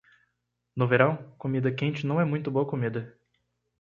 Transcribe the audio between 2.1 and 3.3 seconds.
é muito boa comida.